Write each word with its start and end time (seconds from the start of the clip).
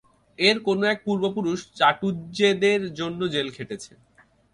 এর 0.39 0.57
কোনো 0.67 0.83
এক 0.87 0.99
পূর্বপুরুষ 1.05 1.59
চাটুজ্যেদের 1.79 2.81
জন্যে 2.99 3.25
জেল 3.33 3.47
খেটেছে। 3.55 3.93